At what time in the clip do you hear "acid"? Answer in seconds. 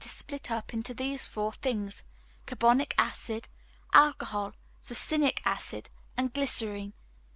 2.97-3.47, 5.45-5.87